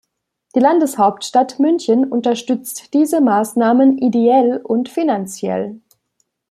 Die 0.55 0.59
Landeshauptstadt 0.59 1.59
München 1.59 2.11
unterstützt 2.11 2.95
diese 2.95 3.21
Maßnahmen 3.21 3.99
ideell 3.99 4.57
und 4.63 4.89
finanziell. 4.89 5.79